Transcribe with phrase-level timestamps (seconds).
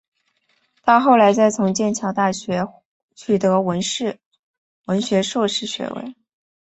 [0.81, 2.67] 她后来再从剑桥大学
[3.13, 4.17] 取得文学
[5.21, 6.15] 硕士学位。